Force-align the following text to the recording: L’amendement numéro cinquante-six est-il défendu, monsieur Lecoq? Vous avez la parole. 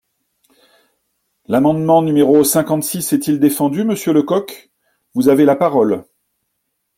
L’amendement 1.45 2.01
numéro 2.01 2.43
cinquante-six 2.43 3.13
est-il 3.13 3.39
défendu, 3.39 3.83
monsieur 3.83 4.13
Lecoq? 4.13 4.71
Vous 5.13 5.29
avez 5.29 5.45
la 5.45 5.55
parole. 5.55 6.03